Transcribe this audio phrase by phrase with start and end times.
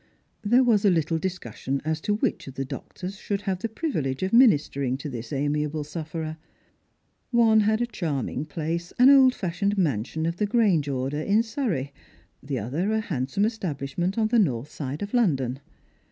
[0.41, 4.23] There was a little discussion as to which of the doctors should have the privilege
[4.23, 6.37] of ministering to this amiable sufferer.
[7.31, 11.93] Oue had a charming place— an old fashioned mansion of the Grange order in Surrey;
[12.41, 15.59] the other a handsome establishment on the north side of London.